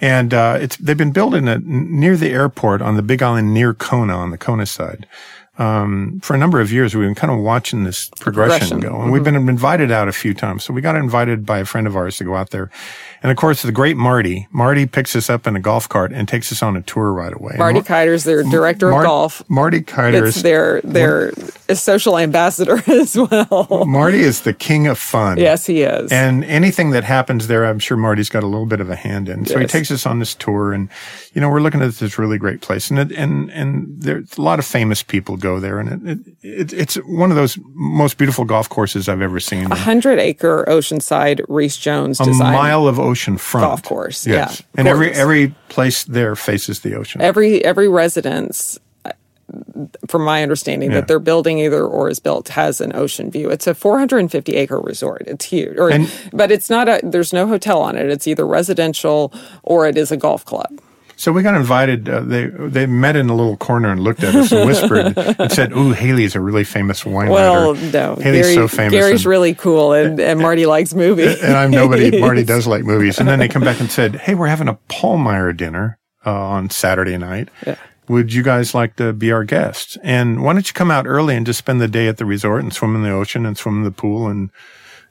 [0.00, 3.74] And uh, it's they've been building it near the airport on the Big Island near
[3.74, 5.06] Kona on the Kona side.
[5.60, 8.80] Um, for a number of years, we've been kind of watching this progression, progression.
[8.80, 10.64] go, and we've been invited out a few times.
[10.64, 12.70] So we got invited by a friend of ours to go out there,
[13.22, 14.48] and of course, the great Marty.
[14.52, 17.34] Marty picks us up in a golf cart and takes us on a tour right
[17.34, 17.56] away.
[17.58, 19.50] Marty Kiter's their director Mar- of golf.
[19.50, 21.32] Marty Kiter It's is their their
[21.74, 23.84] social ambassador as well.
[23.86, 25.38] Marty is the king of fun.
[25.38, 26.10] Yes, he is.
[26.10, 29.28] And anything that happens there, I'm sure Marty's got a little bit of a hand
[29.28, 29.46] in.
[29.46, 30.88] So he takes us on this tour and,
[31.34, 34.42] you know, we're looking at this really great place and it, and, and there's a
[34.42, 38.18] lot of famous people go there and it, it, it it's one of those most
[38.18, 39.72] beautiful golf courses I've ever seen.
[39.72, 43.66] a hundred acre oceanside Rees Jones A mile of ocean front.
[43.66, 44.60] golf course, Yes.
[44.60, 45.20] yeah, And every, gorgeous.
[45.22, 47.20] every place there faces the ocean.
[47.22, 48.78] Every every residence,
[50.06, 51.00] from my understanding, Yeah.
[51.00, 53.50] that they're building either or is built has an ocean view.
[53.50, 55.22] It's a 450 acre resort.
[55.26, 57.00] It's huge, or, And- but it's not a.
[57.02, 58.08] There's no hotel on it.
[58.10, 59.32] It's either residential
[59.64, 60.80] or it is a golf club.
[61.20, 62.08] So we got invited.
[62.08, 65.52] Uh, they they met in a little corner and looked at us and whispered and
[65.52, 67.90] said, "Ooh, Hayley's a really famous wine Well, writer.
[67.92, 71.38] no, Hayley's Gary, so famous." Gary's and, really cool, and, and Marty likes movies.
[71.42, 72.18] and I'm nobody.
[72.26, 73.18] Marty does like movies.
[73.18, 76.70] And then they come back and said, "Hey, we're having a Pahlmeyer dinner uh, on
[76.70, 77.50] Saturday night.
[78.08, 79.98] Would you guys like to be our guests?
[80.02, 82.62] And why don't you come out early and just spend the day at the resort
[82.62, 84.48] and swim in the ocean and swim in the pool and."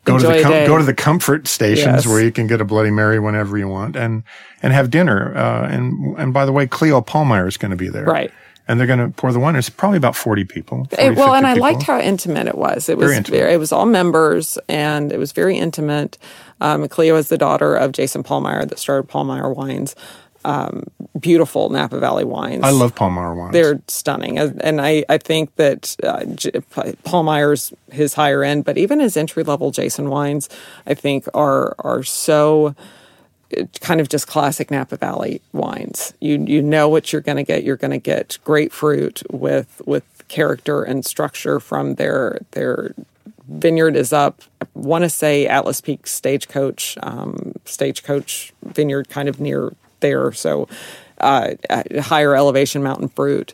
[0.09, 2.07] Go to the com- go to the comfort stations Yes.
[2.07, 4.23] where you can get a Bloody Mary whenever you want, and
[4.63, 5.35] and have dinner.
[5.35, 8.31] Uh, and and by the way, Cleo Pahlmeyer is going to be there, Right.
[8.67, 9.55] And they're going to pour the wine.
[9.55, 10.85] It's probably about forty people.
[10.91, 12.87] 40, It- well, and 50 I liked how intimate it was.
[12.87, 13.37] It was Very intimate.
[13.39, 16.19] very- it was all members, and it was very intimate.
[16.61, 19.95] Um, Cleo is the daughter of Jayson Pahlmeyer that started Pahlmeyer Wines.
[20.45, 20.83] Um,
[21.17, 22.63] beautiful Napa Valley wines.
[22.63, 23.53] I love Pahlmeyer wines.
[23.53, 26.51] They're stunning, and I, I think that uh, J-
[27.91, 30.49] his higher end, but even his entry level Jayson wines,
[30.85, 32.75] I think are are so
[33.57, 36.13] uh, kind of just classic Napa Valley wines.
[36.19, 37.63] You you know what you're going to get.
[37.63, 42.93] You're going to get grapefruit with with character and structure from their their
[43.49, 44.43] vineyard is up.
[44.61, 50.31] I want to say Atlas Peak Stagecoach, um, Stagecoach Vineyard, kind of near there.
[50.31, 50.67] So
[51.19, 51.51] uh,
[51.99, 53.53] higher elevation mountain fruit,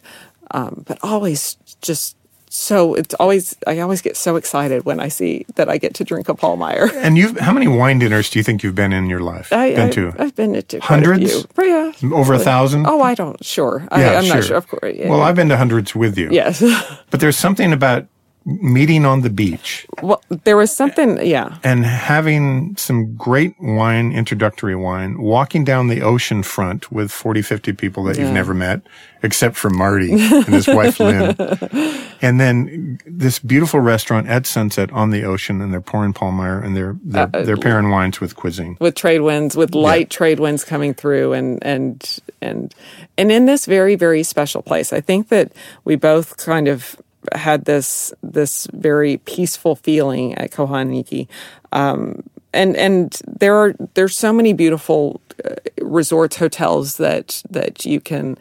[0.52, 2.16] um, but always just
[2.48, 6.04] so it's always I always get so excited when I see that I get to
[6.04, 6.90] drink a Pahlmeyer.
[6.94, 9.52] And you've how many wine dinners do you think you've been in your life?
[9.52, 11.44] I, been I, to I've been to a Hundreds?
[11.44, 11.66] few.
[11.66, 12.86] Yeah, over a thousand.
[12.88, 13.44] Oh, I don't.
[13.44, 14.36] Sure, yeah, I, I'm sure.
[14.36, 14.58] not sure.
[14.58, 14.96] Of course.
[14.96, 15.10] yeah.
[15.10, 16.30] Well, I've been to hundreds with you.
[16.32, 16.64] yes.
[17.10, 18.08] But there's something about
[18.46, 21.26] meeting on the beach well, there was something.
[21.26, 21.58] Yeah.
[21.64, 27.74] and having some great wine, introductory wine, walking down the ocean front with 40, 50
[27.74, 28.82] people that you've never met,
[29.24, 31.36] except for Marty and his wife Lynn.
[32.22, 36.76] And then this beautiful restaurant at sunset on the ocean and they're pouring Pahlmeyer and
[36.76, 38.78] they're, they're, Uh, they're pairing wines with quizzing.
[38.80, 42.74] with trade winds, with light trade winds coming through, and and and
[43.18, 45.52] and in this very very special place, I think that
[45.84, 46.96] we both kind of
[47.34, 51.28] had this this very peaceful feeling at Kohanaiki.
[51.72, 58.00] Um, and and there are there's so many beautiful uh, resorts, hotels that that you
[58.00, 58.38] can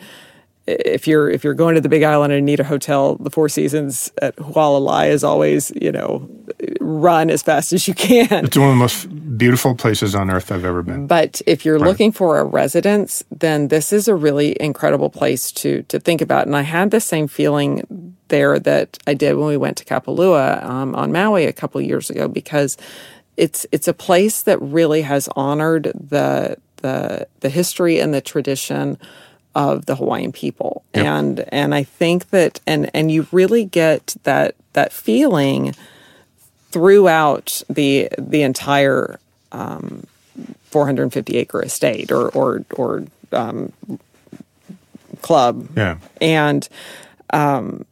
[0.67, 3.49] if you're if you're going to the Big Island and need a hotel, the Four
[3.49, 6.29] Seasons at Hualalai is always you know
[6.81, 8.47] run as fast as you can.
[8.47, 11.07] It's one of the most beautiful places on earth I've ever been.
[11.07, 15.83] But if you're looking for a residence, then this is a really incredible place to
[15.85, 16.47] to think about.
[16.47, 20.65] And I had the same feeling there that I did when we went to Kapalua
[20.65, 22.79] um, on Maui a couple years ago because
[23.37, 28.99] it's it's a place that really has honored the the the history and the tradition
[29.55, 30.85] of the Hawaiian people.
[30.93, 35.75] And and I think that and and you really get that that feeling
[36.71, 39.19] throughout the the entire
[39.53, 40.05] um,
[40.71, 43.73] 450 acre estate or or or um,
[45.23, 45.99] club, Yeah.
[46.21, 46.69] and
[47.31, 47.85] um,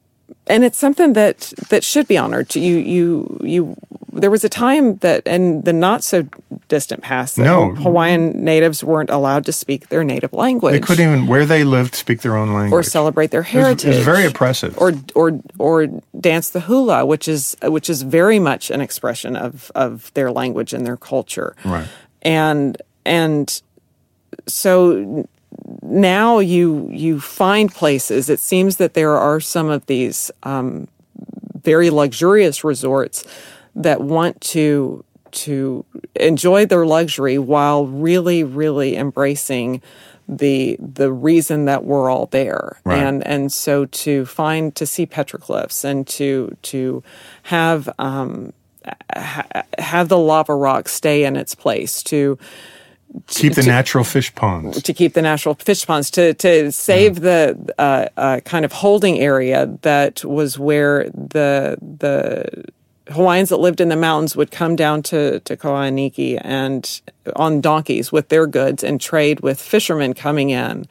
[0.47, 2.55] and it's something that that should be honored.
[2.55, 3.77] You you you.
[4.13, 6.27] There was a time that, in the not so
[6.69, 7.75] distant past, No.
[7.75, 11.95] Hawaiian natives weren't allowed to speak their native language They couldn't even, where they lived,
[11.95, 12.73] speak their own language.
[12.73, 13.85] or celebrate their It was- heritage.
[13.95, 14.77] It was very oppressive.
[14.79, 15.87] Or or or
[16.19, 20.73] dance the hula, which is which is very much an expression of of their language
[20.73, 21.55] and their culture.
[21.65, 21.87] Right.
[22.23, 23.61] And and
[24.47, 25.27] so
[25.83, 28.31] now you you find places.
[28.31, 30.89] It seems that there are some of these um,
[31.63, 33.25] very luxurious resorts
[33.75, 35.85] that want to to
[36.17, 39.83] enjoy their luxury while really really embracing
[40.29, 42.99] the the reason that we're all there Right.
[43.03, 47.03] and and so to find to see petroglyphs and to to
[47.45, 48.53] have um
[49.15, 52.39] ha- have the lava rock stay in its place to
[53.27, 54.81] Keep the natural fish ponds.
[54.83, 59.19] to keep the natural fish ponds to to save the uh, uh, kind of holding
[59.21, 62.65] area that was where the the
[63.09, 67.01] Hawaiians that lived in the mountains would come down to to Kohanaiki and
[67.35, 70.87] on donkeys with their goods and trade with fishermen coming in,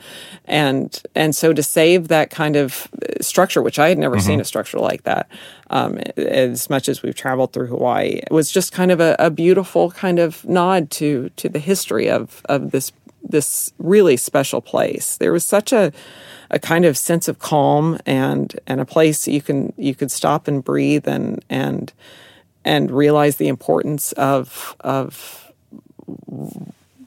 [0.45, 2.89] and and so to save that kind of
[3.21, 5.29] structure, which I had never seen a structure like that,
[5.69, 9.29] um, as much as we've traveled through Hawaii, it was just kind of a, a
[9.29, 12.91] beautiful kind of nod to to the history of of this
[13.23, 15.17] this really special place.
[15.17, 15.93] There was such a
[16.51, 20.47] a kind of sense of calm and and a place you can you could stop
[20.47, 21.91] and breathe and and
[22.63, 25.51] and realize the importance of of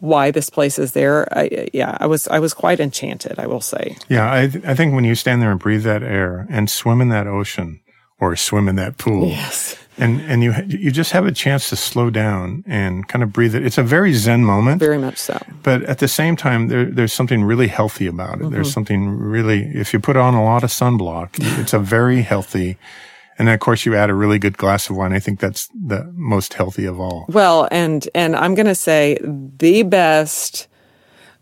[0.00, 1.26] why this place is there.
[1.36, 3.38] I, yeah, I was I was quite enchanted.
[3.38, 3.96] I will say.
[4.08, 7.00] Yeah, I, th- I think when you stand there and breathe that air and swim
[7.00, 7.80] in that ocean
[8.20, 9.76] or swim in that pool, Yes.
[9.98, 13.54] And and you you just have a chance to slow down and kind of breathe
[13.54, 13.64] it.
[13.64, 15.40] It's a very zen moment, Very much so.
[15.62, 18.50] but at the same time, there, there's something really healthy about it.
[18.50, 18.72] There's mm-hmm.
[18.72, 21.30] something really, if you put on a lot of sunblock,
[21.60, 22.76] it's a very healthy.
[23.38, 25.12] And then of course, you add a really good glass of wine.
[25.12, 27.26] I think that's the most healthy of all.
[27.28, 30.68] Well, and and I'm going to say the best,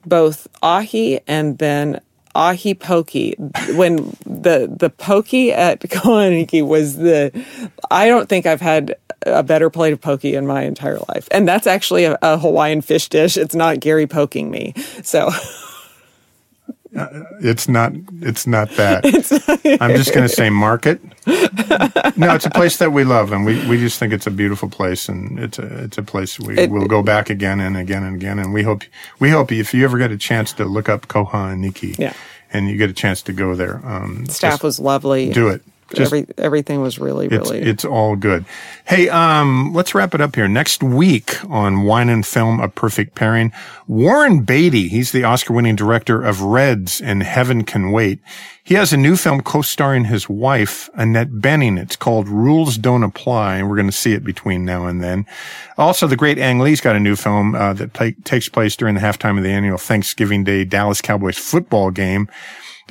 [0.07, 2.01] both ahi and then
[2.35, 3.37] ahi poki.
[3.77, 7.33] When the the poki at Kohanaiki was the,
[7.91, 11.47] I don't think I've had a better plate of poki in my entire life, and
[11.47, 13.37] that's actually a, a Hawaiian fish dish.
[13.37, 15.31] It's not Gary poking me, so.
[16.95, 17.93] It's not.
[18.21, 19.05] It's not that.
[19.81, 21.01] I'm just going to say market.
[22.17, 24.69] No, it's a place that we love, and we, we just think it's a beautiful
[24.69, 28.03] place, and it's a it's a place we It- will go back again and again
[28.03, 28.39] and again.
[28.39, 28.83] And we hope
[29.21, 32.13] we hope if you ever get a chance to look up Kohanaiki, Yeah.
[32.53, 35.33] and you get a chance to go there, um, Staff was lovely.
[35.33, 35.63] do it
[35.95, 38.45] Just- every everything was really It's, really it's all good.
[38.85, 40.49] Hey, um, let's wrap it up here.
[40.49, 43.53] Next week on Wine and Film, A Perfect Pairing,
[43.87, 48.19] Warren Beatty, he's the Oscar winning director of Reds and Heaven Can Wait.
[48.65, 51.81] He has a new film co-starring his wife, Annette Bening.
[51.81, 55.27] It's called Rules Don't Apply, and we're going to see it between now and then.
[55.77, 58.95] Also, the great Ang Lee's got a new film uh, that ta- takes place during
[58.95, 62.29] the halftime of the annual Thanksgiving Day Dallas Cowboys football game.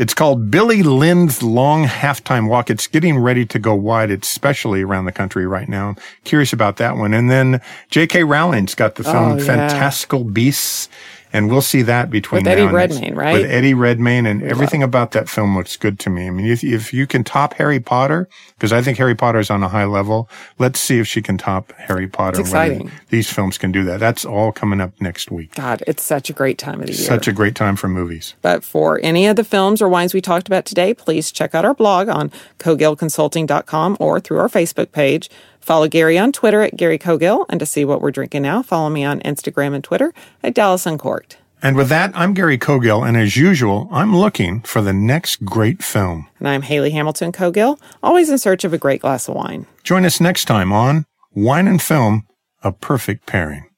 [0.02, 2.72] It's called Billy Lynn's Long Halftime Walk.
[2.72, 5.90] It's getting ready to go wide, especially around the country right now.
[5.90, 7.14] I'm curious about that one.
[7.14, 7.62] And then
[7.92, 8.24] J.K.
[8.24, 9.46] Rowling's got the film Oh, yeah.
[9.46, 10.90] Fantastical Beasts.
[11.34, 13.34] And we'll see that between With Eddie Redmayne, right?
[13.34, 16.28] With Eddie Redmayne and everything about that film looks good to me.
[16.28, 19.64] I mean, if, if you can top Harry Potter, because I think Harry Potter's on
[19.64, 20.30] a high level,
[20.60, 22.39] let's see if she can top Harry Potter.
[22.39, 22.91] It's exciting.
[23.10, 23.99] These films can do that.
[23.99, 25.56] That's all coming up next week.
[25.56, 27.01] God, it's such a great time of the year.
[27.08, 28.36] Such a great time for movies.
[28.41, 31.66] But for any of the films or wines we talked about today, please check out
[31.66, 35.30] our blog on cogillconsulting.com or through our Facebook page.
[35.62, 37.45] Follow Gary on Twitter at Gary Cogill.
[37.49, 40.86] And to see what we're drinking now, follow me on Instagram and Twitter at Dallas
[40.86, 41.38] Uncorked.
[41.64, 45.84] And with that, I'm Gary Cogill, and as usual, I'm looking for the next great
[45.84, 46.28] film.
[46.39, 49.68] And I'm Hayley Hamilton Cogill, always in search of a great glass of wine.
[49.84, 51.05] Join us next time on
[51.36, 52.26] Wine and Film,
[52.64, 53.70] A Perfect Pairing.